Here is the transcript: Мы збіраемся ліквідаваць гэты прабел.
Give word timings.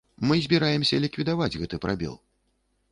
Мы 0.29 0.39
збіраемся 0.45 1.01
ліквідаваць 1.03 1.53
гэты 1.61 1.75
прабел. 1.87 2.19